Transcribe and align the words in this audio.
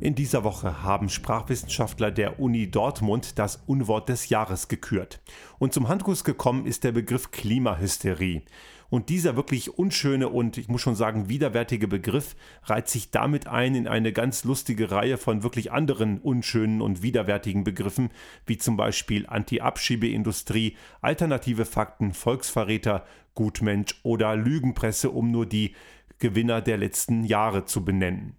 In 0.00 0.14
dieser 0.14 0.44
Woche 0.44 0.84
haben 0.84 1.08
Sprachwissenschaftler 1.08 2.12
der 2.12 2.38
Uni 2.38 2.70
Dortmund 2.70 3.36
das 3.36 3.64
Unwort 3.66 4.08
des 4.08 4.28
Jahres 4.28 4.68
gekürt. 4.68 5.20
Und 5.58 5.72
zum 5.72 5.88
Handkuss 5.88 6.22
gekommen 6.22 6.66
ist 6.66 6.84
der 6.84 6.92
Begriff 6.92 7.32
Klimahysterie. 7.32 8.42
Und 8.90 9.08
dieser 9.08 9.34
wirklich 9.34 9.76
unschöne 9.76 10.28
und 10.28 10.56
ich 10.56 10.68
muss 10.68 10.82
schon 10.82 10.94
sagen 10.94 11.28
widerwärtige 11.28 11.88
Begriff 11.88 12.36
reiht 12.62 12.88
sich 12.88 13.10
damit 13.10 13.48
ein 13.48 13.74
in 13.74 13.88
eine 13.88 14.12
ganz 14.12 14.44
lustige 14.44 14.92
Reihe 14.92 15.18
von 15.18 15.42
wirklich 15.42 15.72
anderen 15.72 16.18
unschönen 16.18 16.80
und 16.80 17.02
widerwärtigen 17.02 17.64
Begriffen, 17.64 18.10
wie 18.46 18.56
zum 18.56 18.76
Beispiel 18.76 19.26
Anti-Abschiebeindustrie, 19.26 20.76
alternative 21.00 21.64
Fakten, 21.64 22.12
Volksverräter, 22.12 23.04
Gutmensch 23.34 23.96
oder 24.04 24.36
Lügenpresse, 24.36 25.10
um 25.10 25.32
nur 25.32 25.44
die 25.44 25.74
Gewinner 26.20 26.62
der 26.62 26.78
letzten 26.78 27.24
Jahre 27.24 27.64
zu 27.64 27.84
benennen. 27.84 28.36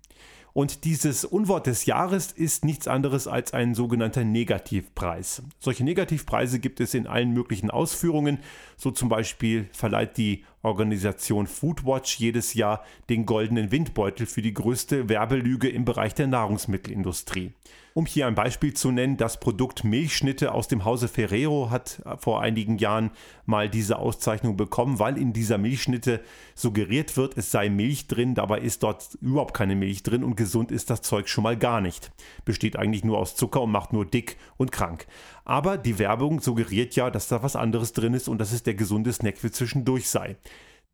Und 0.53 0.84
dieses 0.84 1.26
Unwort 1.26 1.67
des 1.67 1.85
Jahres 1.85 2.31
ist 2.31 2.66
nichts 2.66 2.88
anderes 2.88 3.27
als 3.27 3.53
ein 3.53 3.76
sogenannter 3.76 4.23
Negativpreis. 4.23 5.44
Solche 5.59 5.84
Negativpreise 5.84 6.59
gibt 6.59 6.80
es 6.80 6.94
in 6.94 7.08
allen 7.08 7.31
möglichen 7.31 7.70
Ausführungen. 7.70 8.39
So 8.75 8.91
zum 8.91 9.09
Beispiel 9.09 9.70
verleiht 9.72 10.17
die 10.17 10.44
Organisation 10.61 11.47
Foodwatch 11.47 12.19
jedes 12.19 12.53
Jahr 12.53 12.83
den 13.09 13.25
goldenen 13.25 13.71
Windbeutel 13.71 14.25
für 14.25 14.41
die 14.41 14.53
größte 14.53 15.07
Werbelüge 15.07 15.69
im 15.69 15.85
Bereich 15.85 16.13
der 16.15 16.27
Nahrungsmittelindustrie. 16.27 17.53
Um 17.93 18.05
hier 18.05 18.27
ein 18.27 18.35
Beispiel 18.35 18.73
zu 18.73 18.91
nennen, 18.91 19.17
das 19.17 19.39
Produkt 19.39 19.83
Milchschnitte 19.83 20.53
aus 20.53 20.67
dem 20.67 20.85
Hause 20.85 21.07
Ferrero 21.07 21.69
hat 21.69 22.01
vor 22.19 22.41
einigen 22.41 22.77
Jahren 22.77 23.11
mal 23.45 23.67
diese 23.67 23.97
Auszeichnung 23.97 24.55
bekommen, 24.55 24.99
weil 24.99 25.17
in 25.17 25.33
dieser 25.33 25.57
Milchschnitte 25.57 26.21
suggeriert 26.55 27.17
wird, 27.17 27.37
es 27.37 27.51
sei 27.51 27.69
Milch 27.69 28.07
drin, 28.07 28.35
dabei 28.35 28.59
ist 28.59 28.83
dort 28.83 29.17
überhaupt 29.21 29.55
keine 29.55 29.75
Milch 29.75 30.03
drin 30.03 30.23
und 30.23 30.38
gesund 30.38 30.71
ist 30.71 30.89
das 30.89 31.01
Zeug 31.01 31.27
schon 31.27 31.44
mal 31.44 31.57
gar 31.57 31.81
nicht. 31.81 32.11
Besteht 32.45 32.77
eigentlich 32.77 33.03
nur 33.03 33.17
aus 33.17 33.35
Zucker 33.35 33.61
und 33.63 33.71
macht 33.71 33.91
nur 33.91 34.05
dick 34.05 34.38
und 34.57 34.71
krank. 34.71 35.07
Aber 35.44 35.77
die 35.77 35.97
Werbung 35.97 36.41
suggeriert 36.41 36.95
ja, 36.95 37.09
dass 37.09 37.27
da 37.27 37.41
was 37.41 37.55
anderes 37.55 37.91
drin 37.91 38.13
ist 38.13 38.29
und 38.29 38.38
dass 38.38 38.51
es 38.51 38.61
der 38.61 38.75
gesunde 38.75 39.11
Snack 39.11 39.39
für 39.39 39.51
zwischendurch 39.51 40.07
sei. 40.07 40.38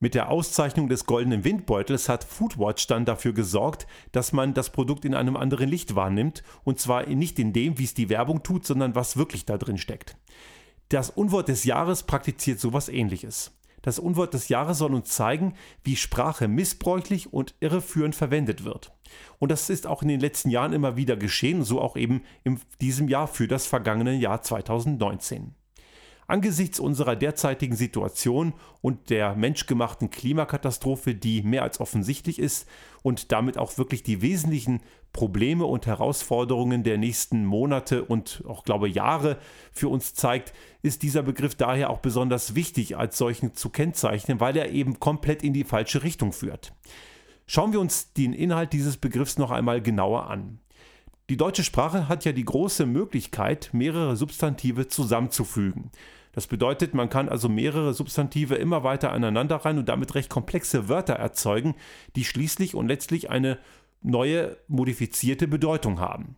Mit 0.06 0.14
der 0.14 0.30
Auszeichnung 0.30 0.88
des 0.88 1.08
goldenen 1.08 1.44
Windbeutels 1.44 2.09
hat 2.09 2.23
Foodwatch 2.23 2.86
dann 2.86 3.06
dafür 3.06 3.34
gesorgt, 3.34 3.88
dass 4.12 4.34
man 4.34 4.53
das 4.53 4.70
Produkt 4.70 5.03
in 5.03 5.16
einem 5.16 5.36
anderen 5.36 5.67
Licht 5.67 5.95
wahrnimmt 5.95 6.44
und 6.64 6.80
zwar 6.80 7.08
nicht 7.08 7.39
in 7.39 7.53
dem, 7.53 7.80
wie 7.80 7.86
es 7.86 7.95
die 7.95 8.09
Werbung 8.09 8.44
tut, 8.44 8.67
sondern 8.67 8.94
was 8.94 9.17
wirklich 9.17 9.47
da 9.47 9.58
drin 9.58 9.80
steckt. 9.80 10.16
Das 10.89 11.09
Unwort 11.09 11.47
des 11.47 11.64
Jahres 11.64 12.03
praktiziert 12.03 12.59
sowas 12.59 12.88
ähnliches. 12.88 13.58
Das 13.81 13.97
Unwort 13.97 14.36
des 14.36 14.47
Jahres 14.47 14.78
soll 14.78 14.94
uns 14.94 15.09
zeigen, 15.09 15.56
wie 15.84 15.95
Sprache 15.95 16.47
missbräuchlich 16.47 17.34
und 17.34 17.56
irreführend 17.59 18.14
verwendet 18.14 18.64
wird. 18.64 18.92
Und 19.40 19.52
das 19.52 19.72
ist 19.72 19.88
auch 19.88 20.03
in 20.03 20.09
den 20.09 20.19
letzten 20.19 20.52
Jahren 20.52 20.73
immer 20.73 20.97
wieder 20.97 21.17
geschehen, 21.17 21.64
so 21.64 21.81
auch 21.81 21.95
eben 21.95 22.22
in 22.44 22.59
diesem 22.80 23.08
Jahr 23.08 23.28
für 23.28 23.47
das 23.47 23.66
vergangene 23.66 24.14
Jahr 24.14 24.44
2019. 24.44 25.56
Angesichts 26.28 26.80
unserer 26.80 27.16
derzeitigen 27.16 27.76
Situation 27.76 28.54
und 28.81 29.12
der 29.12 29.36
menschgemachten 29.36 30.09
Klimakatastrophe, 30.09 31.14
die 31.14 31.44
mehr 31.44 31.62
als 31.62 31.80
offensichtlich 31.80 32.40
ist 32.40 32.68
und 33.04 33.31
damit 33.31 33.59
auch 33.59 33.78
wirklich 33.78 34.02
die 34.02 34.23
wesentlichen 34.23 34.81
Probleme 35.14 35.66
und 35.66 35.86
Herausforderungen 35.86 36.84
der 36.84 36.98
nächsten 36.98 37.46
Monate 37.46 38.03
und 38.03 38.44
auch 38.48 38.64
glaube 38.64 38.90
Jahre 38.90 39.38
für 39.72 39.88
uns 39.88 40.16
zeigt, 40.16 40.53
ist 40.81 41.03
dieser 41.03 41.22
Begriff 41.22 41.53
daher 41.53 41.92
auch 41.92 42.00
besonders 42.00 42.56
wichtig 42.56 42.98
als 42.98 43.18
solchen 43.18 43.53
zu 43.53 43.70
kennzeichnen, 43.70 44.40
weil 44.40 44.58
er 44.58 44.72
eben 44.72 45.00
komplett 45.00 45.44
in 45.44 45.53
die 45.53 45.64
falsche 45.64 46.02
Richtung 46.02 46.34
führt. 46.34 46.73
Schauen 47.46 47.72
wir 47.72 47.80
uns 47.80 48.14
den 48.14 48.34
Inhalt 48.34 48.73
dieses 48.73 48.98
Begriffs 48.98 49.38
noch 49.38 49.52
einmal 49.52 49.81
genauer 49.81 50.28
an. 50.28 50.59
Die 51.30 51.38
deutsche 51.38 51.64
Sprache 51.64 52.08
hat 52.08 52.26
ja 52.26 52.31
die 52.31 52.46
große 52.46 52.85
Möglichkeit, 52.85 53.69
mehrere 53.72 54.16
Substantive 54.16 54.88
zusammenzufügen. 54.88 55.91
Das 56.35 56.47
bedeutet, 56.47 56.94
man 56.94 57.09
kann 57.09 57.29
also 57.29 57.47
mehrere 57.47 57.94
Substantive 57.94 58.56
immer 58.56 58.84
weiter 58.84 59.13
aneinander 59.13 59.56
rein 59.56 59.78
und 59.78 59.88
damit 59.88 60.16
recht 60.16 60.29
komplexe 60.29 60.90
Wörter 60.90 61.13
erzeugen, 61.13 61.75
die 62.18 62.25
schließlich 62.25 62.75
und 62.75 62.90
letztlich 62.90 63.29
eine 63.29 63.57
neue 64.01 64.57
modifizierte 64.68 65.47
Bedeutung 65.47 66.01
haben. 66.01 66.35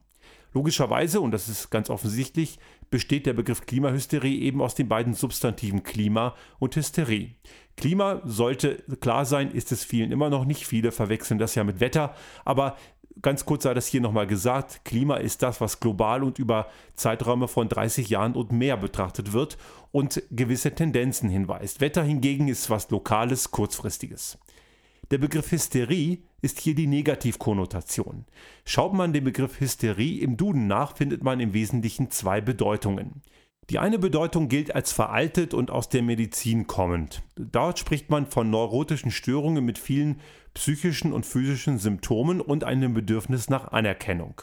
Logischerweise, 0.53 1.19
und 1.19 1.31
das 1.31 1.50
ist 1.50 1.72
ganz 1.72 1.90
offensichtlich, 1.90 2.59
besteht 2.90 3.25
der 3.25 3.34
Begriff 3.34 3.66
Klimahysterie 3.66 4.40
eben 4.40 4.62
aus 4.62 4.75
den 4.75 4.88
beiden 4.88 5.13
Substantiven 5.13 5.81
Klima 5.81 6.35
und 6.59 6.75
Hysterie. 6.75 7.35
Klima 7.75 8.22
sollte 8.24 8.84
klar 9.02 9.25
sein, 9.25 9.52
ist 9.52 9.72
es 9.72 9.84
vielen 9.84 10.12
immer 10.12 10.29
noch 10.29 10.46
nicht. 10.46 10.66
Viele 10.66 10.91
verwechseln 10.91 11.40
das 11.40 11.56
ja 11.56 11.64
mit 11.64 11.79
Wetter, 11.79 12.16
aber 12.46 12.78
ganz 13.22 13.45
kurz 13.45 13.63
sei 13.63 13.73
das 13.73 13.88
hier 13.88 14.01
nochmal 14.01 14.28
gesagt, 14.28 14.85
Klima 14.85 15.17
ist 15.17 15.44
das, 15.44 15.61
was 15.61 15.79
global 15.79 16.23
und 16.23 16.39
über 16.39 16.67
Zeiträume 16.95 17.47
von 17.47 17.69
30 17.69 18.09
Jahren 18.09 18.33
und 18.33 18.51
mehr 18.51 18.78
betrachtet 18.78 19.33
wird 19.33 19.57
und 19.91 20.23
gewisse 20.31 20.73
Tendenzen 20.73 21.29
hinweist. 21.29 21.81
Wetter 21.81 22.03
hingegen 22.03 22.47
ist 22.47 22.69
was 22.69 22.89
Lokales, 22.89 23.51
Kurzfristiges. 23.51 24.38
Der 25.09 25.17
Begriff 25.17 25.51
Hysterie 25.51 26.19
ist 26.41 26.59
hier 26.59 26.75
die 26.75 26.88
Negativkonnotation. 26.88 28.25
Schaut 28.66 28.94
man 28.94 29.13
den 29.13 29.23
Begriff 29.23 29.59
Hysterie 29.59 30.19
im 30.19 30.35
Duden 30.35 30.67
nach, 30.67 30.97
findet 30.97 31.23
man 31.23 31.39
im 31.39 31.53
Wesentlichen 31.53 32.11
zwei 32.11 32.41
Bedeutungen. 32.41 33.22
Die 33.69 33.79
eine 33.79 34.00
Bedeutung 34.00 34.47
gilt 34.47 34.73
als 34.73 34.94
veraltet 34.94 35.53
und 35.53 35.72
aus 35.72 35.89
der 35.89 36.01
Medizin 36.01 36.67
kommend. 36.67 37.22
Dort 37.35 37.79
spricht 37.79 38.09
man 38.09 38.25
von 38.25 38.50
neurotischen 38.50 39.11
Störungen 39.11 39.66
mit 39.66 39.78
vielen 39.78 40.22
psychischen 40.53 41.11
und 41.11 41.25
physischen 41.25 41.78
Symptomen 41.78 42.39
und 42.39 42.63
einem 42.63 42.94
Bedürfnis 42.94 43.50
nach 43.50 43.73
Anerkennung. 43.73 44.41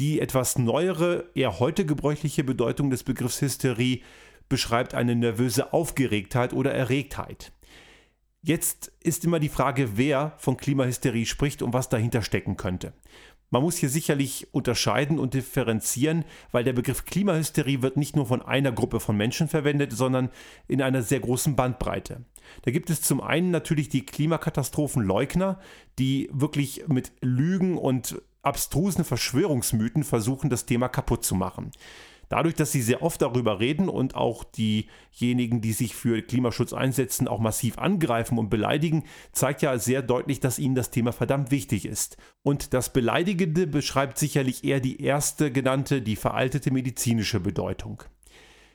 Die 0.00 0.18
etwas 0.18 0.58
neuere, 0.58 1.30
eher 1.36 1.60
heute 1.60 1.86
gebräuchliche 1.86 2.42
Bedeutung 2.42 2.90
des 2.90 3.04
Begriffs 3.04 3.40
Hysterie 3.40 4.02
beschreibt 4.48 4.94
eine 4.94 5.14
nervöse 5.14 5.72
Aufgeregtheit 5.72 6.52
oder 6.52 6.74
Erregtheit. 6.74 7.52
Jetzt 8.42 8.92
ist 9.00 9.24
immer 9.24 9.38
die 9.38 9.48
Frage, 9.48 9.96
wer 9.96 10.34
von 10.38 10.56
Klimahysterie 10.56 11.24
spricht 11.24 11.62
und 11.62 11.72
was 11.72 11.88
dahinter 11.88 12.20
stecken 12.20 12.56
könnte. 12.56 12.92
Man 13.54 13.62
muss 13.62 13.76
hier 13.76 13.88
sicherlich 13.88 14.48
unterscheiden 14.50 15.20
und 15.20 15.32
differenzieren, 15.32 16.24
weil 16.50 16.64
der 16.64 16.72
Begriff 16.72 17.04
Klimahysterie 17.04 17.82
wird 17.82 17.96
nicht 17.96 18.16
nur 18.16 18.26
von 18.26 18.42
einer 18.42 18.72
Gruppe 18.72 18.98
von 18.98 19.16
Menschen 19.16 19.46
verwendet, 19.46 19.92
sondern 19.92 20.30
in 20.66 20.82
einer 20.82 21.02
sehr 21.02 21.20
großen 21.20 21.54
Bandbreite. 21.54 22.24
Da 22.62 22.72
gibt 22.72 22.90
es 22.90 23.00
zum 23.00 23.20
einen 23.20 23.52
natürlich 23.52 23.88
die 23.88 24.04
Klimakatastrophenleugner, 24.04 25.60
die 26.00 26.28
wirklich 26.32 26.88
mit 26.88 27.12
Lügen 27.20 27.78
und 27.78 28.20
abstrusen 28.42 29.04
Verschwörungsmythen 29.04 30.02
versuchen, 30.02 30.50
das 30.50 30.66
Thema 30.66 30.88
kaputt 30.88 31.24
zu 31.24 31.36
machen. 31.36 31.70
Dadurch, 32.34 32.56
dass 32.56 32.72
sie 32.72 32.82
sehr 32.82 33.00
oft 33.00 33.22
darüber 33.22 33.60
reden 33.60 33.88
und 33.88 34.16
auch 34.16 34.42
diejenigen, 34.42 35.60
die 35.60 35.72
sich 35.72 35.94
für 35.94 36.20
Klimaschutz 36.20 36.72
einsetzen, 36.72 37.28
auch 37.28 37.38
massiv 37.38 37.78
angreifen 37.78 38.38
und 38.38 38.50
beleidigen, 38.50 39.04
zeigt 39.30 39.62
ja 39.62 39.78
sehr 39.78 40.02
deutlich, 40.02 40.40
dass 40.40 40.58
ihnen 40.58 40.74
das 40.74 40.90
Thema 40.90 41.12
verdammt 41.12 41.52
wichtig 41.52 41.86
ist. 41.86 42.16
Und 42.42 42.74
das 42.74 42.92
Beleidigende 42.92 43.68
beschreibt 43.68 44.18
sicherlich 44.18 44.64
eher 44.64 44.80
die 44.80 45.00
erste 45.00 45.52
genannte, 45.52 46.02
die 46.02 46.16
veraltete 46.16 46.72
medizinische 46.72 47.38
Bedeutung. 47.38 48.02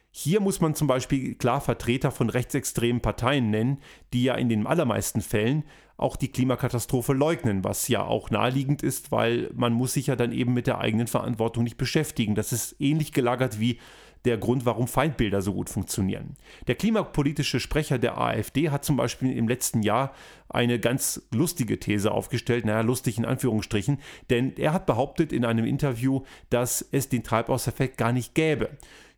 Hier 0.10 0.40
muss 0.40 0.62
man 0.62 0.74
zum 0.74 0.88
Beispiel 0.88 1.36
klar 1.36 1.60
Vertreter 1.60 2.12
von 2.12 2.30
rechtsextremen 2.30 3.02
Parteien 3.02 3.50
nennen, 3.50 3.80
die 4.14 4.24
ja 4.24 4.36
in 4.36 4.48
den 4.48 4.68
allermeisten 4.68 5.20
Fällen 5.20 5.66
auch 6.00 6.16
die 6.16 6.30
Klimakatastrophe 6.30 7.14
leugnen, 7.14 7.64
was 7.64 7.88
ja 7.90 8.04
auch 8.04 8.30
naheliegend 8.30 8.84
ist, 8.84 9.12
weil 9.12 9.50
man 9.54 9.74
muss 9.74 9.94
sich 9.94 10.08
ja 10.08 10.16
dann 10.16 10.32
eben 10.32 10.54
mit 10.54 10.66
der 10.66 10.80
eigenen 10.80 11.08
Verantwortung 11.08 11.64
nicht 11.64 11.78
beschäftigen. 11.78 12.36
Das 12.36 12.54
ist 12.54 12.76
ähnlich 12.80 13.12
gelagert 13.12 13.60
wie 13.60 13.80
der 14.26 14.38
Grund, 14.38 14.66
warum 14.66 14.88
Feindbilder 14.88 15.42
so 15.42 15.54
gut 15.54 15.70
funktionieren. 15.70 16.36
Der 16.68 16.76
klimapolitische 16.76 17.60
Sprecher 17.60 17.98
der 17.98 18.18
AfD 18.18 18.70
hat 18.70 18.84
zum 18.84 18.98
Beispiel 18.98 19.36
im 19.36 19.48
letzten 19.48 19.82
Jahr 19.82 20.14
eine 20.50 20.80
ganz 20.80 21.22
lustige 21.32 21.80
These 21.80 22.12
aufgestellt, 22.12 22.66
naja, 22.66 22.82
lustig 22.82 23.18
in 23.18 23.26
Anführungsstrichen, 23.26 24.00
denn 24.30 24.56
er 24.58 24.74
hat 24.74 24.86
behauptet 24.86 25.32
in 25.32 25.46
einem 25.46 25.66
Interview, 25.66 26.24
dass 26.50 26.86
es 26.92 27.08
den 27.08 27.24
Treibhauseffekt 27.24 27.98
gar 27.98 28.12
nicht 28.12 28.36
gäbe. 28.36 28.72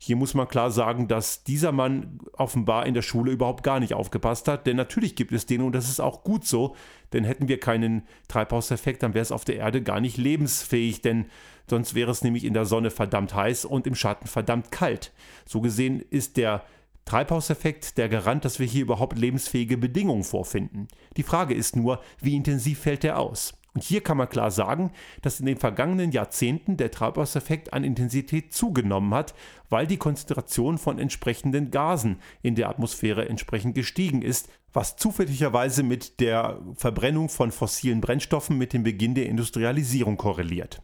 Hier 0.03 0.15
muss 0.15 0.33
man 0.33 0.48
klar 0.48 0.71
sagen, 0.71 1.07
dass 1.07 1.44
dieser 1.44 1.71
Mann 1.71 2.18
offenbar 2.33 2.88
in 2.88 2.95
der 2.95 3.03
Schule 3.03 3.31
überhaupt 3.31 3.63
gar 3.63 3.80
nicht 3.80 3.94
aufgepasst 3.94 4.48
hat, 4.48 4.65
denn 4.65 4.75
natürlich 4.75 5.15
gibt 5.15 5.31
es 5.31 5.45
den 5.45 5.62
und 5.62 5.74
das 5.74 5.89
ist 5.89 6.00
auch 6.00 6.24
gut 6.24 6.44
so, 6.44 6.75
denn 7.13 7.24
hätten 7.24 7.48
wir 7.48 7.59
keinen 7.59 8.01
Treibhauseffekt, 8.27 9.03
dann 9.03 9.13
wäre 9.13 9.21
es 9.21 9.31
auf 9.31 9.45
der 9.45 9.57
Erde 9.57 9.83
gar 9.83 10.00
nicht 10.00 10.18
lebensfähig, 10.18 11.03
denn 11.03 11.27
sonst 11.69 11.94
wäre 11.94 12.09
es 12.09 12.24
nämlich 12.24 12.45
in 12.45 12.56
der 12.56 12.65
Sonne 12.65 12.89
verdammt 12.89 13.36
heiß 13.36 13.63
und 13.63 13.86
im 13.86 13.94
Schatten 13.94 14.25
verdammt 14.25 14.71
kalt. 14.71 15.12
So 15.45 15.62
gesehen 15.62 16.04
ist 16.09 16.36
der 16.36 16.63
Treibhauseffekt 17.06 18.00
der 18.00 18.09
Garant, 18.09 18.44
dass 18.44 18.57
wir 18.57 18.65
hier 18.65 18.81
überhaupt 18.81 19.19
lebensfähige 19.19 19.77
Bedingungen 19.77 20.24
vorfinden. 20.24 20.88
Die 21.15 21.24
Frage 21.24 21.54
ist 21.54 21.75
nur, 21.75 22.01
wie 22.19 22.36
intensiv 22.36 22.80
fällt 22.80 23.04
er 23.04 23.19
aus? 23.19 23.54
Und 23.73 23.83
hier 23.83 24.01
kann 24.01 24.18
man 24.18 24.27
klar 24.27 24.51
sagen, 24.51 24.91
dass 25.21 25.39
in 25.39 25.45
den 25.45 25.57
vergangenen 25.57 26.12
Jahrzehnten 26.12 26.75
der 26.75 26.91
Treibhauseffekt 26.91 27.71
an 27.71 27.85
Intensität 27.85 28.53
zugenommen 28.53 29.13
hat, 29.13 29.33
weil 29.69 29.88
die 29.88 29.97
Konzentration 29.97 30.77
von 30.77 31.00
entsprechenden 31.00 31.71
Gasen 31.71 32.19
in 32.41 32.56
der 32.56 32.69
Atmosphäre 32.69 33.29
entsprechend 33.29 33.75
gestiegen 33.75 34.21
ist, 34.21 34.50
was 34.73 34.97
zufälligerweise 34.97 35.83
mit 35.83 36.19
der 36.19 36.59
Verbrennung 36.75 37.29
von 37.29 37.51
fossilen 37.51 38.01
Brennstoffen 38.01 38.57
mit 38.57 38.73
dem 38.73 38.83
Beginn 38.83 39.15
der 39.15 39.27
Industrialisierung 39.27 40.18
korreliert. 40.18 40.81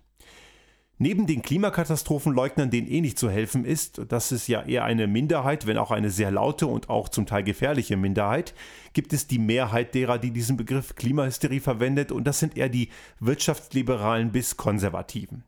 Neben 1.00 1.28
den 1.28 1.44
Klimakatastrophenleugnern, 1.44 2.72
denen 2.72 2.88
eh 2.88 3.02
nicht 3.02 3.20
zu 3.20 3.30
helfen 3.30 3.66
ist, 3.66 4.02
das 4.08 4.32
ist 4.32 4.48
ja 4.48 4.64
eher 4.64 4.84
eine 4.84 5.06
Minderheit, 5.06 5.68
wenn 5.68 5.78
auch 5.78 5.92
eine 5.92 6.10
sehr 6.10 6.32
laute 6.32 6.66
und 6.66 6.90
auch 6.90 7.08
zum 7.08 7.28
Teil 7.28 7.44
gefährliche 7.44 7.98
Minderheit, 7.98 8.56
gibt 8.94 9.14
es 9.14 9.28
die 9.28 9.38
Mehrheit 9.38 9.94
derer, 9.94 10.18
die 10.18 10.32
diesen 10.32 10.58
Begriff 10.58 10.96
Klimahysterie 10.96 11.60
verwendet 11.60 12.12
und 12.12 12.26
das 12.26 12.40
sind 12.40 12.58
eher 12.58 12.70
die 12.70 12.90
Wirtschaftsliberalen 13.20 14.32
bis 14.32 14.58
Konservativen. 14.58 15.44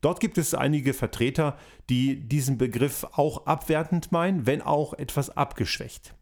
Dort 0.00 0.18
gibt 0.18 0.36
es 0.36 0.54
einige 0.54 0.92
Vertreter, 0.94 1.56
die 1.88 2.16
diesen 2.16 2.58
Begriff 2.58 3.06
auch 3.12 3.46
abwertend 3.46 4.10
meinen, 4.10 4.46
wenn 4.46 4.62
auch 4.62 4.94
etwas 4.94 5.30
abgeschwächt. 5.30 6.12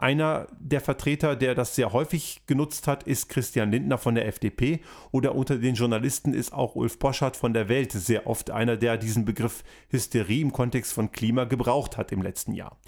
Einer 0.00 0.46
der 0.60 0.80
Vertreter, 0.80 1.34
der 1.34 1.56
das 1.56 1.74
sehr 1.74 1.92
häufig 1.92 2.42
genutzt 2.46 2.86
hat, 2.86 3.02
ist 3.02 3.28
Christian 3.28 3.72
Lindner 3.72 3.98
von 3.98 4.14
der 4.14 4.28
FDP 4.28 4.80
oder 5.10 5.34
unter 5.34 5.58
den 5.58 5.74
Journalisten 5.74 6.32
ist 6.32 6.52
auch 6.52 6.76
Ulf 6.76 7.00
Poschardt 7.00 7.36
von 7.36 7.52
der 7.52 7.68
Welt 7.68 7.90
sehr 7.90 8.28
oft 8.28 8.52
einer, 8.52 8.76
der 8.76 8.96
diesen 8.96 9.24
Begriff 9.24 9.64
Hysterie 9.88 10.40
im 10.40 10.52
Kontext 10.52 10.92
von 10.92 11.10
Klima 11.10 11.44
gebraucht 11.44 11.96
hat 11.96 12.12
im 12.12 12.22
letzten 12.22 12.52
Jahr. 12.52 12.78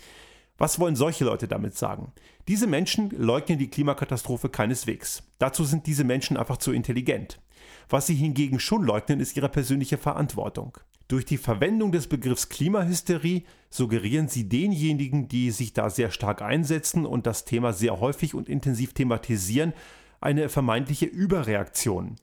Was 0.56 0.78
wollen 0.78 0.94
solche 0.94 1.24
Leute 1.24 1.48
damit 1.48 1.76
sagen? 1.76 2.12
Diese 2.46 2.68
Menschen 2.68 3.10
leugnen 3.10 3.58
die 3.58 3.70
Klimakatastrophe 3.70 4.48
keineswegs. 4.48 5.24
Dazu 5.38 5.64
sind 5.64 5.88
diese 5.88 6.04
Menschen 6.04 6.36
einfach 6.36 6.58
zu 6.58 6.70
intelligent. 6.70 7.40
Was 7.88 8.06
sie 8.06 8.14
hingegen 8.14 8.60
schon 8.60 8.84
leugnen, 8.84 9.18
ist 9.18 9.36
ihre 9.36 9.48
persönliche 9.48 9.98
Verantwortung. 9.98 10.78
Durch 11.10 11.24
die 11.24 11.38
Verwendung 11.38 11.90
des 11.90 12.06
Begriffs 12.06 12.50
Klimahysterie 12.50 13.42
suggerieren 13.68 14.28
sie 14.28 14.48
denjenigen, 14.48 15.26
die 15.26 15.50
sich 15.50 15.72
da 15.72 15.90
sehr 15.90 16.12
stark 16.12 16.40
einsetzen 16.40 17.04
und 17.04 17.26
das 17.26 17.44
Thema 17.44 17.72
sehr 17.72 17.98
häufig 17.98 18.32
und 18.32 18.48
intensiv 18.48 18.94
thematisieren, 18.94 19.72
eine 20.20 20.48
vermeintliche 20.48 21.06
Überreaktion. 21.06 22.14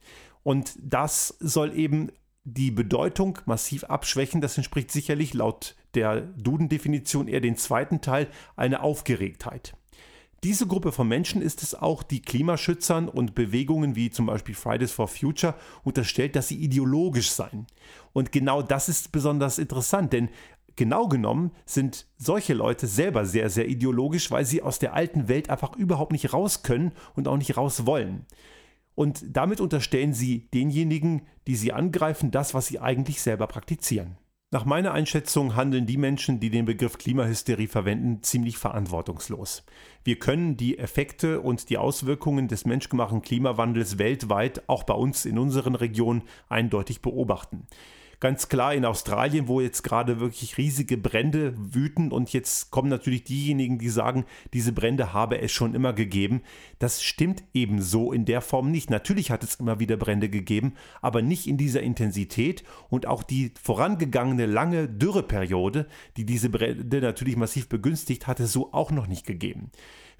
Und 0.42 0.72
das 0.80 1.36
soll 1.38 1.76
eben 1.76 2.10
die 2.44 2.70
Bedeutung 2.70 3.38
massiv 3.44 3.84
abschwächen. 3.84 4.40
Das 4.40 4.56
entspricht 4.56 4.90
sicherlich 4.90 5.34
laut 5.34 5.76
der 5.92 6.22
Duden-Definition 6.22 7.28
eher 7.28 7.42
den 7.42 7.58
zweiten 7.58 8.00
Teil 8.00 8.26
eine 8.56 8.80
Aufgeregtheit. 8.80 9.74
Diese 10.44 10.68
Gruppe 10.68 10.92
von 10.92 11.08
Menschen 11.08 11.42
ist 11.42 11.64
es 11.64 11.74
auch, 11.74 12.04
die 12.04 12.22
Klimaschützern 12.22 13.08
und 13.08 13.34
Bewegungen 13.34 13.96
wie 13.96 14.10
zum 14.10 14.26
Beispiel 14.26 14.54
Fridays 14.54 14.92
for 14.92 15.08
Future 15.08 15.54
unterstellt, 15.82 16.36
dass 16.36 16.46
sie 16.46 16.56
ideologisch 16.56 17.30
seien. 17.30 17.66
Und 18.12 18.30
genau 18.30 18.62
das 18.62 18.88
ist 18.88 19.10
besonders 19.10 19.58
interessant, 19.58 20.12
denn 20.12 20.28
genau 20.76 21.08
genommen 21.08 21.50
sind 21.66 22.06
solche 22.16 22.54
Leute 22.54 22.86
selber 22.86 23.24
sehr, 23.24 23.50
sehr 23.50 23.68
ideologisch, 23.68 24.30
weil 24.30 24.44
sie 24.44 24.62
aus 24.62 24.78
der 24.78 24.94
alten 24.94 25.26
Welt 25.26 25.50
einfach 25.50 25.74
überhaupt 25.76 26.12
nicht 26.12 26.32
raus 26.32 26.62
können 26.62 26.92
und 27.16 27.26
auch 27.26 27.36
nicht 27.36 27.56
raus 27.56 27.84
wollen. 27.84 28.24
Und 28.94 29.24
damit 29.28 29.60
unterstellen 29.60 30.12
sie 30.12 30.48
denjenigen, 30.54 31.22
die 31.48 31.56
sie 31.56 31.72
angreifen, 31.72 32.30
das, 32.30 32.54
was 32.54 32.68
sie 32.68 32.78
eigentlich 32.78 33.20
selber 33.20 33.48
praktizieren. 33.48 34.16
Nach 34.50 34.64
meiner 34.64 34.92
Einschätzung 34.94 35.56
handeln 35.56 35.84
die 35.84 35.98
Menschen, 35.98 36.40
die 36.40 36.48
den 36.48 36.64
Begriff 36.64 36.96
Klimahysterie 36.96 37.68
verwenden, 37.68 38.22
ziemlich 38.22 38.56
verantwortungslos. 38.56 39.62
Wir 40.04 40.18
können 40.18 40.56
die 40.56 40.78
Effekte 40.78 41.42
und 41.42 41.68
die 41.68 41.76
Auswirkungen 41.76 42.48
des 42.48 42.64
menschgemachten 42.64 43.20
Klimawandels 43.20 43.98
weltweit, 43.98 44.66
auch 44.66 44.84
bei 44.84 44.94
uns 44.94 45.26
in 45.26 45.38
unseren 45.38 45.74
Regionen, 45.74 46.22
eindeutig 46.48 47.02
beobachten 47.02 47.66
ganz 48.20 48.48
klar 48.48 48.74
in 48.74 48.84
Australien, 48.84 49.48
wo 49.48 49.60
jetzt 49.60 49.82
gerade 49.82 50.20
wirklich 50.20 50.58
riesige 50.58 50.96
Brände 50.96 51.54
wüten 51.56 52.10
und 52.10 52.32
jetzt 52.32 52.70
kommen 52.70 52.88
natürlich 52.88 53.24
diejenigen, 53.24 53.78
die 53.78 53.88
sagen, 53.88 54.24
diese 54.52 54.72
Brände 54.72 55.12
habe 55.12 55.40
es 55.40 55.52
schon 55.52 55.74
immer 55.74 55.92
gegeben. 55.92 56.42
Das 56.78 57.02
stimmt 57.02 57.44
eben 57.54 57.80
so 57.80 58.12
in 58.12 58.24
der 58.24 58.40
Form 58.40 58.70
nicht. 58.70 58.90
Natürlich 58.90 59.30
hat 59.30 59.44
es 59.44 59.56
immer 59.56 59.78
wieder 59.78 59.96
Brände 59.96 60.28
gegeben, 60.28 60.74
aber 61.00 61.22
nicht 61.22 61.46
in 61.46 61.56
dieser 61.56 61.82
Intensität 61.82 62.64
und 62.88 63.06
auch 63.06 63.22
die 63.22 63.52
vorangegangene 63.62 64.46
lange 64.46 64.88
Dürreperiode, 64.88 65.86
die 66.16 66.24
diese 66.24 66.50
Brände 66.50 67.00
natürlich 67.00 67.36
massiv 67.36 67.68
begünstigt, 67.68 68.26
hat 68.26 68.40
es 68.40 68.52
so 68.52 68.72
auch 68.72 68.90
noch 68.90 69.06
nicht 69.06 69.26
gegeben. 69.26 69.70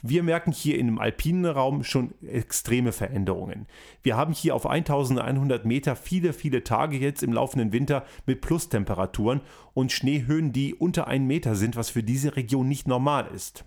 Wir 0.03 0.23
merken 0.23 0.53
hier 0.53 0.79
in 0.79 0.87
dem 0.87 0.99
alpinen 1.01 1.47
Raum 1.47 1.83
schon 1.83 2.15
extreme 2.23 2.93
Veränderungen. 2.93 3.67
Wir 4.03 4.17
haben 4.17 4.33
hier 4.33 4.55
auf 4.55 4.67
1100 4.67 5.65
Meter 5.65 5.97
viele, 5.97 6.33
viele 6.33 6.63
Tage 6.63 6.97
jetzt 6.97 7.23
im 7.23 7.33
laufenden 7.33 7.73
Winter 7.73 8.05
mit 8.25 8.41
Plustemperaturen 8.41 9.41
und 9.75 9.91
Schneehöhen, 9.91 10.53
die 10.53 10.75
unter 10.75 11.09
1 11.09 11.27
Meter 11.27 11.57
sind, 11.57 11.75
was 11.75 11.91
für 11.91 12.05
diese 12.05 12.37
Region 12.37 12.69
nicht 12.69 12.87
normal 12.87 13.29
ist. 13.35 13.65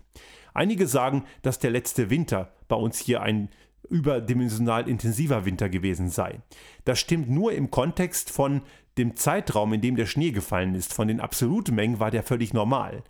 Einige 0.54 0.86
sagen, 0.86 1.24
dass 1.42 1.58
der 1.58 1.70
letzte 1.70 2.08
Winter 2.08 2.52
bei 2.66 2.76
uns 2.76 2.98
hier 2.98 3.22
ein 3.22 3.50
überdimensional 3.90 4.88
intensiver 4.88 5.44
Winter 5.44 5.68
gewesen 5.68 6.08
sei. 6.08 6.40
Das 6.84 6.98
stimmt 6.98 7.28
nur 7.28 7.52
im 7.52 7.70
Kontext 7.70 8.30
von 8.30 8.62
dem 8.96 9.16
Zeitraum, 9.16 9.72
in 9.74 9.80
dem 9.82 9.96
der 9.96 10.06
Schnee 10.06 10.30
gefallen 10.30 10.74
ist. 10.74 10.94
Von 10.94 11.08
den 11.08 11.20
absoluten 11.20 11.74
Mengen 11.74 12.00
war 12.00 12.10
der 12.10 12.22
völlig 12.22 12.54
normal 12.54 13.02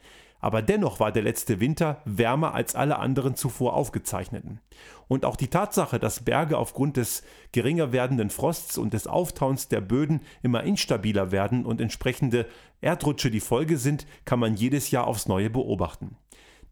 aber 0.42 0.60
dennoch 0.60 1.00
war 1.00 1.12
der 1.12 1.22
letzte 1.22 1.60
Winter 1.60 2.02
wärmer 2.04 2.52
als 2.52 2.74
alle 2.74 2.98
anderen 2.98 3.36
zuvor 3.36 3.74
aufgezeichneten. 3.74 4.60
Und 5.06 5.24
auch 5.24 5.36
die 5.36 5.48
Tatsache, 5.48 5.98
dass 5.98 6.24
Berge 6.24 6.58
aufgrund 6.58 6.96
des 6.96 7.22
geringer 7.52 7.92
werdenden 7.92 8.28
Frosts 8.28 8.76
und 8.76 8.92
des 8.92 9.06
Auftauens 9.06 9.68
der 9.68 9.80
Böden 9.80 10.20
immer 10.42 10.64
instabiler 10.64 11.30
werden 11.30 11.64
und 11.64 11.80
entsprechende 11.80 12.46
Erdrutsche 12.80 13.30
die 13.30 13.40
Folge 13.40 13.78
sind, 13.78 14.04
kann 14.24 14.40
man 14.40 14.56
jedes 14.56 14.90
Jahr 14.90 15.06
aufs 15.06 15.28
Neue 15.28 15.48
beobachten. 15.48 16.16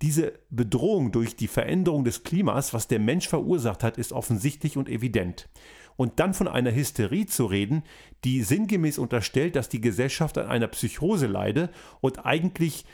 Diese 0.02 0.32
Bedrohung 0.50 1.12
durch 1.12 1.37
die 1.37 1.49
Veränderung 1.49 2.05
des 2.05 2.25
Klimas, 2.25 2.75
was 2.75 2.88
der 2.88 2.99
Mensch 2.99 3.28
verursacht 3.28 3.84
hat, 3.84 3.99
ist 3.99 4.12
offensichtlich 4.12 4.76
und 4.76 4.88
evident. 4.88 5.49
Und 5.96 6.19
dann 6.19 6.34
von 6.34 6.49
einer 6.49 6.75
Hysterie 6.75 7.26
zu 7.26 7.44
reden, 7.44 7.84
die 8.25 8.43
sinngemäß 8.43 8.99
unterstellt, 8.99 9.55
dass 9.55 9.69
die 9.69 9.82
Gesellschaft 9.82 10.38
an 10.38 10.46
einer 10.46 10.69
Psychose 10.69 11.26
leide 11.26 11.69
und 12.00 12.25
eigentlich 12.25 12.87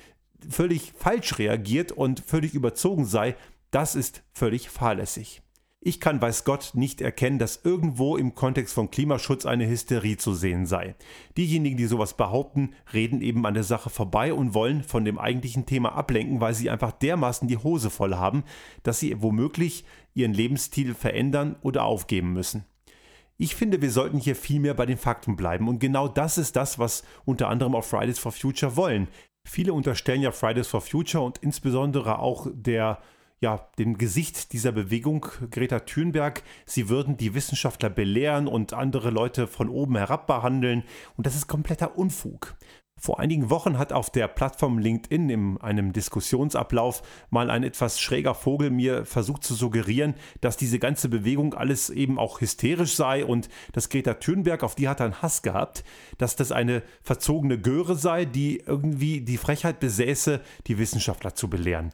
völlig 0.49 0.93
falsch 0.97 1.39
reagiert 1.39 1.93
und 1.93 2.21
völlig 2.21 2.55
überzogen 2.55 3.05
sei, 3.05 3.37
das 3.71 3.95
ist 3.95 4.23
völlig 4.33 4.71
fahrlässig. 4.71 5.43
Ich 5.81 6.01
kann, 6.01 6.21
weiß 6.21 6.43
Gott, 6.43 6.73
nicht 6.75 7.01
erkennen, 7.01 7.39
dass 7.39 7.61
irgendwo 7.63 8.17
im 8.17 8.35
Kontext 8.35 8.75
von 8.75 8.91
Klimaschutz 8.91 9.47
eine 9.47 9.69
Hysterie 9.69 10.17
zu 10.17 10.35
sehen 10.35 10.67
sei. 10.67 10.97
Diejenigen, 11.37 11.77
die 11.77 11.87
sowas 11.87 12.17
behaupten, 12.17 12.73
reden 12.93 13.21
eben 13.21 13.47
an 13.47 13.55
der 13.55 13.63
Sache 13.63 13.89
vorbei 13.89 14.33
und 14.33 14.53
wollen 14.53 14.83
von 14.83 15.05
dem 15.05 15.17
eigentlichen 15.17 15.65
Thema 15.65 15.93
ablenken, 15.93 16.41
weil 16.41 16.55
sie 16.55 16.71
einfach 16.71 16.91
dermaßen 16.91 17.47
die 17.47 17.59
Hose 17.59 17.91
voll 17.91 18.17
haben, 18.17 18.43
dass 18.83 18.99
sie 18.99 19.23
womöglich 19.23 19.85
ihren 20.13 20.35
Lebensstil 20.35 20.93
verändern 20.93 21.55
oder 21.61 21.85
aufgeben 21.85 22.33
müssen. 22.33 22.65
Ich 23.39 23.55
finde, 23.55 23.81
wir 23.81 23.93
sollten 23.93 24.19
hier 24.19 24.35
viel 24.35 24.59
mehr 24.59 24.75
bei 24.75 24.87
den 24.87 24.99
Fakten 24.99 25.37
bleiben 25.37 25.69
und 25.69 25.79
genau 25.79 26.09
das 26.09 26.37
ist 26.37 26.57
das, 26.57 26.81
was 26.81 27.05
unter 27.25 27.49
anderem 27.49 27.77
auch 27.77 27.85
Fridays 27.85 28.19
for 28.19 28.33
Future 28.33 28.75
wollen. 28.75 29.07
Viele 29.47 29.73
unterstellen 29.73 30.23
ja 30.23 30.33
Fridays 30.33 30.67
for 30.67 30.81
Future 30.81 31.25
und 31.25 31.39
insbesondere 31.39 32.19
auch 32.19 32.49
der 32.53 32.99
ja, 33.41 33.69
dem 33.79 33.99
Gesicht 33.99 34.53
dieser 34.55 34.73
Bewegung, 34.73 35.27
Greta 35.51 35.81
Thunberg, 35.81 36.43
sie 36.65 36.89
würden 36.89 37.17
die 37.19 37.35
Wissenschaftler 37.35 37.91
belehren 37.91 38.49
und 38.49 38.73
andere 38.73 39.11
Leute 39.11 39.47
von 39.47 39.69
oben 39.69 39.97
herab 39.97 40.27
behandeln. 40.27 40.85
Und 41.17 41.27
das 41.27 41.37
ist 41.37 41.47
kompletter 41.47 41.99
Unfug. 41.99 42.57
Vor 42.99 43.21
einigen 43.21 43.51
Wochen 43.51 43.77
hat 43.77 43.93
auf 43.93 44.09
der 44.09 44.27
Plattform 44.27 44.79
LinkedIn 44.79 45.29
in 45.29 45.61
einem 45.61 45.93
Diskussionsablauf 45.93 47.03
mal 47.29 47.51
ein 47.51 47.63
etwas 47.63 48.01
schräger 48.01 48.35
Vogel 48.35 48.71
mir 48.71 49.05
versucht 49.05 49.45
zu 49.45 49.55
suggerieren, 49.55 50.15
dass 50.41 50.57
diese 50.57 50.79
ganze 50.79 51.11
Bewegung 51.11 51.53
alles 51.53 51.91
eben 51.91 52.19
auch 52.19 52.41
hysterisch 52.41 52.97
sei 52.97 53.27
und 53.27 53.51
dass 53.73 53.91
Greta 53.91 54.15
Thunberg, 54.15 54.63
auf 54.63 54.75
die 54.75 54.89
hat 54.89 55.01
er 55.01 55.07
einen 55.07 55.21
Hass 55.21 55.43
gehabt, 55.43 55.85
dass 56.17 56.37
das 56.37 56.53
eine 56.53 56.83
verzogene 57.03 57.61
Göre 57.61 57.97
sei, 57.97 58.25
die 58.25 58.63
irgendwie 58.67 59.21
die 59.21 59.37
Frechheit 59.37 59.79
besäße, 59.79 60.41
die 60.67 60.79
Wissenschaftler 60.79 61.35
zu 61.35 61.51
belehren. 61.51 61.93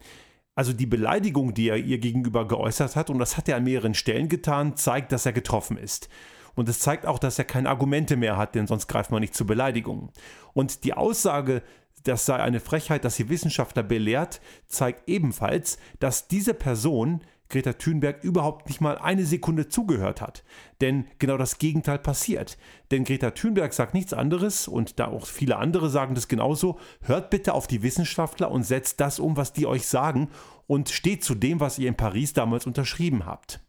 Also 0.54 0.72
die 0.72 0.86
Beleidigung, 0.86 1.52
die 1.52 1.68
er 1.68 1.78
ihr 1.78 1.98
gegenüber 1.98 2.46
geäußert 2.46 2.94
hat, 2.94 3.10
und 3.10 3.18
das 3.18 3.36
hat 3.36 3.48
er 3.48 3.56
an 3.56 3.64
mehreren 3.64 3.94
Stellen 3.94 4.28
getan, 4.28 4.76
zeigt, 4.76 5.10
dass 5.10 5.26
er 5.26 5.32
getroffen 5.32 5.78
ist. 5.78 6.08
Und 6.54 6.68
es 6.68 6.80
zeigt 6.80 7.06
auch, 7.06 7.18
dass 7.18 7.38
er 7.38 7.44
keine 7.44 7.68
Argumente 7.68 8.16
mehr 8.16 8.36
hat, 8.36 8.54
denn 8.54 8.66
sonst 8.66 8.86
greift 8.88 9.10
man 9.10 9.20
nicht 9.20 9.34
zu 9.34 9.46
Beleidigungen. 9.46 10.10
Und 10.52 10.84
die 10.84 10.94
Aussage, 10.94 11.62
das 12.04 12.26
sei 12.26 12.36
eine 12.36 12.60
Frechheit, 12.60 13.04
dass 13.04 13.16
sie 13.16 13.28
Wissenschaftler 13.28 13.82
belehrt, 13.82 14.40
zeigt 14.66 15.08
ebenfalls, 15.08 15.78
dass 15.98 16.28
diese 16.28 16.54
Person 16.54 17.22
Greta 17.52 17.74
Thunberg 17.74 18.24
überhaupt 18.24 18.66
nicht 18.66 18.80
mal 18.80 18.96
eine 18.96 19.26
Sekunde 19.26 19.68
zugehört 19.68 20.22
hat. 20.22 20.42
Denn 20.80 21.06
genau 21.18 21.36
das 21.36 21.58
Gegenteil 21.58 21.98
passiert. 21.98 22.56
Denn 22.90 23.04
Greta 23.04 23.30
Thunberg 23.32 23.74
sagt 23.74 23.92
nichts 23.92 24.14
anderes 24.14 24.66
und 24.66 24.98
da 24.98 25.08
auch 25.08 25.26
viele 25.26 25.58
andere 25.58 25.90
sagen 25.90 26.14
das 26.14 26.28
genauso. 26.28 26.78
Hört 27.02 27.28
bitte 27.28 27.52
auf 27.52 27.66
die 27.66 27.82
Wissenschaftler 27.82 28.50
und 28.50 28.62
setzt 28.62 29.00
das 29.00 29.20
um, 29.20 29.36
was 29.36 29.52
die 29.52 29.66
euch 29.66 29.86
sagen 29.86 30.30
und 30.66 30.88
steht 30.88 31.22
zu 31.22 31.34
dem, 31.34 31.60
was 31.60 31.78
ihr 31.78 31.88
in 31.88 31.96
Paris 31.96 32.32
damals 32.32 32.66
unterschrieben 32.66 33.26
habt. 33.26 33.60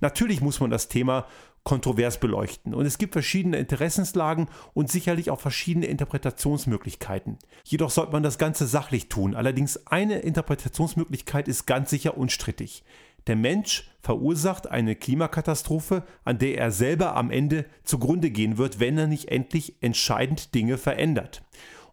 Natürlich 0.00 0.40
muss 0.40 0.60
man 0.60 0.70
das 0.70 0.86
Thema 0.86 1.26
kontrovers 1.68 2.18
beleuchten. 2.18 2.72
Und 2.72 2.86
es 2.86 2.96
gibt 2.96 3.12
verschiedene 3.12 3.58
Interessenslagen 3.58 4.48
und 4.72 4.90
sicherlich 4.90 5.30
auch 5.30 5.38
verschiedene 5.38 5.84
Interpretationsmöglichkeiten. 5.84 7.36
Jedoch 7.62 7.90
sollte 7.90 8.12
man 8.12 8.22
das 8.22 8.38
Ganze 8.38 8.66
sachlich 8.66 9.10
tun. 9.10 9.34
Allerdings 9.34 9.86
eine 9.86 10.20
Interpretationsmöglichkeit 10.20 11.46
ist 11.46 11.66
ganz 11.66 11.90
sicher 11.90 12.16
unstrittig. 12.16 12.84
Der 13.26 13.36
Mensch 13.36 13.90
verursacht 14.00 14.70
eine 14.70 14.96
Klimakatastrophe, 14.96 16.04
an 16.24 16.38
der 16.38 16.56
er 16.56 16.70
selber 16.70 17.14
am 17.14 17.30
Ende 17.30 17.66
zugrunde 17.84 18.30
gehen 18.30 18.56
wird, 18.56 18.80
wenn 18.80 18.96
er 18.96 19.06
nicht 19.06 19.28
endlich 19.28 19.74
entscheidend 19.82 20.54
Dinge 20.54 20.78
verändert. 20.78 21.42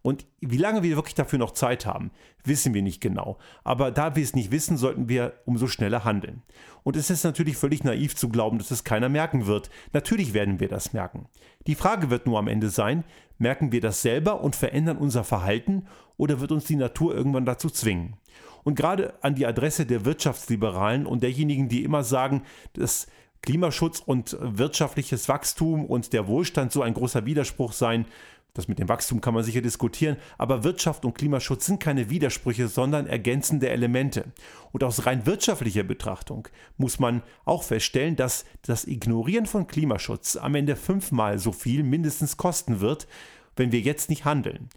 Und 0.05 0.27
wie 0.39 0.57
lange 0.57 0.83
wir 0.83 0.97
wirklich 0.97 1.15
dafür 1.15 1.39
noch 1.39 1.50
Zeit 1.50 1.88
haben, 1.88 2.12
wissen 2.43 2.75
wir 2.75 2.83
nicht 2.83 3.01
genau. 3.01 3.39
Aber 3.63 3.89
da 3.89 4.15
wir 4.15 4.21
es 4.21 4.35
nicht 4.35 4.51
wissen, 4.51 4.77
sollten 4.77 5.09
wir 5.09 5.33
umso 5.45 5.65
schneller 5.65 6.05
handeln. 6.05 6.43
Und 6.83 6.95
es 6.95 7.09
ist 7.09 7.24
natürlich 7.24 7.57
völlig 7.57 7.83
naiv 7.83 8.15
zu 8.15 8.29
glauben, 8.29 8.59
dass 8.59 8.69
es 8.69 8.83
keiner 8.83 9.09
merken 9.09 9.47
wird. 9.47 9.71
Natürlich 9.93 10.35
werden 10.35 10.59
wir 10.59 10.67
das 10.67 10.93
merken. 10.93 11.25
Die 11.65 11.74
Frage 11.74 12.12
wird 12.12 12.27
nur 12.27 12.38
am 12.38 12.47
Ende 12.47 12.69
sein, 12.69 13.03
merken 13.39 13.71
wir 13.71 13.81
das 13.81 14.03
selber 14.03 14.41
und 14.41 14.55
verändern 14.55 14.97
unser 14.97 15.24
Verhalten 15.24 15.88
oder 16.17 16.39
wird 16.39 16.51
uns 16.51 16.65
die 16.65 16.75
Natur 16.75 17.15
irgendwann 17.15 17.47
dazu 17.47 17.71
zwingen? 17.71 18.17
Und 18.63 18.75
gerade 18.75 19.15
an 19.24 19.33
die 19.33 19.47
Adresse 19.47 19.88
der 19.88 20.05
Wirtschaftsliberalen 20.05 21.07
und 21.07 21.24
derjenigen, 21.24 21.67
die 21.67 21.83
immer 21.83 22.03
sagen, 22.03 22.43
dass 22.74 23.07
Klimaschutz 23.45 24.01
und 24.03 24.38
wirtschaftliches 24.39 25.29
Wachstum 25.29 25.85
und 25.85 26.13
der 26.13 26.27
Wohlstand 26.27 26.71
so 26.71 26.81
ein 26.81 26.95
großer 26.95 27.25
Widerspruch 27.25 27.74
seien, 27.74 28.05
das 28.55 28.67
mit 28.67 28.79
dem 28.79 28.89
Wachstum 28.89 29.21
kann 29.21 29.33
man 29.33 29.43
sicher 29.43 29.62
diskutieren, 29.62 30.17
aber 30.38 30.63
Wirtschaft 30.63 31.05
und 31.05 31.13
Klimaschutz 31.13 31.67
sind 31.67 31.79
keine 31.79 32.09
Widersprüche, 32.09 32.67
sondern 32.67 33.05
ergänzende 33.05 33.69
Elemente. 33.69 34.31
Und 34.71 34.83
aus 34.83 35.05
rein 35.05 35.25
wirtschaftlicher 35.25 35.83
Betrachtung 35.83 36.47
muss 36.77 36.97
man 36.97 37.21
auch 37.43 37.63
feststellen, 37.63 38.15
dass 38.15 38.45
das 38.63 38.85
Ignorieren 38.85 39.45
von 39.45 39.67
Klimaschutz 39.67 40.38
am 40.38 40.55
Ende 40.55 40.77
fünfmal 40.77 41.38
so 41.38 41.51
viel 41.51 41.83
mindestens 41.83 42.38
kosten 42.38 42.79
wird, 42.79 43.07
wenn 43.57 43.74
wir 43.74 43.81
jetzt 43.81 44.09
nicht 44.09 44.25
handeln. 44.25 44.69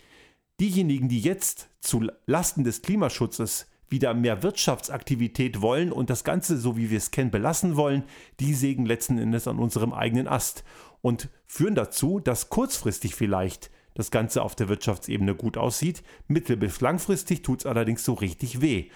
Diejenigen, 0.61 1.09
die 1.09 1.21
jetzt 1.21 1.69
zu 1.81 2.05
Lasten 2.27 2.65
des 2.65 2.83
Klimaschutzes 2.83 3.69
wieder 3.91 4.13
mehr 4.13 4.43
Wirtschaftsaktivität 4.43 5.61
wollen 5.61 5.93
und 5.93 6.11
das 6.11 6.25
Ganze, 6.25 6.59
so 6.59 6.77
wie 6.77 6.91
wir 6.91 6.99
es 6.99 7.11
kennen, 7.11 7.31
belassen 7.31 7.77
wollen, 7.77 8.03
die 8.41 8.55
sägen 8.55 8.85
letzten 8.85 9.19
Endes 9.19 9.49
an 9.49 9.59
unserem 9.59 9.93
eigenen 9.93 10.29
Ast 10.29 10.65
und 11.01 11.29
führen 11.47 11.75
dazu, 11.75 12.21
dass 12.21 12.51
kurzfristig 12.51 13.15
vielleicht 13.15 13.71
das 13.95 14.11
Ganze 14.11 14.43
auf 14.43 14.55
der 14.55 14.69
Wirtschaftsebene 14.69 15.35
gut 15.35 15.57
aussieht, 15.57 16.03
mittel- 16.29 16.57
bis 16.57 16.81
langfristig 16.81 17.43
tut 17.43 17.61
es 17.61 17.67
allerdings 17.67 18.05
so 18.05 18.15
richtig 18.15 18.61
weh. 18.61 18.91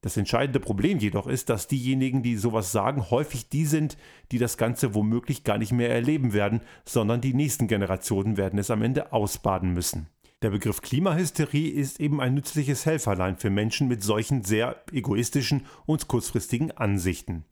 Das 0.00 0.16
entscheidende 0.16 0.60
Problem 0.60 0.98
jedoch 0.98 1.26
ist, 1.26 1.48
dass 1.50 1.66
diejenigen, 1.66 2.22
die 2.22 2.36
sowas 2.36 2.70
sagen, 2.70 3.10
häufig 3.10 3.48
die 3.48 3.66
sind, 3.66 3.96
die 4.30 4.38
das 4.38 4.56
Ganze 4.56 4.94
womöglich 4.94 5.42
gar 5.42 5.58
nicht 5.58 5.72
mehr 5.72 5.90
erleben 5.90 6.32
werden, 6.32 6.60
sondern 6.84 7.20
die 7.20 7.34
nächsten 7.34 7.66
Generationen 7.66 8.36
werden 8.36 8.58
es 8.60 8.70
am 8.70 8.82
Ende 8.82 9.12
ausbaden 9.12 9.74
müssen. 9.74 10.06
Der 10.40 10.50
Begriff 10.50 10.82
Klimahysterie 10.82 11.68
ist 11.68 11.98
eben 11.98 12.20
ein 12.20 12.34
nützliches 12.34 12.86
Helferlein 12.86 13.38
für 13.38 13.50
Menschen 13.50 13.88
mit 13.88 14.04
solchen 14.04 14.44
sehr 14.44 14.80
egoistischen 14.92 15.66
und 15.84 16.06
kurzfristigen 16.06 16.70
Ansichten. 16.70 17.44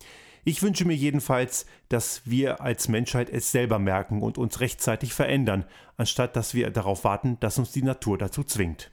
Ich 0.49 0.63
wünsche 0.63 0.85
mir 0.85 0.95
jedenfalls, 0.95 1.67
dass 1.89 2.23
wir 2.25 2.61
als 2.61 2.87
Menschheit 2.87 3.31
es 3.31 3.51
selber 3.51 3.81
merken 3.81 4.23
und 4.23 4.39
uns 4.39 4.61
rechtzeitig 4.61 5.13
verändern, 5.13 5.65
anstatt 5.97 6.37
dass 6.37 6.55
wir 6.55 6.71
darauf 6.71 7.03
warten, 7.03 7.37
dass 7.41 7.59
uns 7.59 7.73
die 7.73 7.83
Natur 7.83 8.17
dazu 8.17 8.45
zwingt. 8.45 8.93